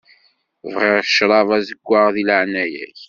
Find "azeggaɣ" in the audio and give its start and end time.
1.57-2.07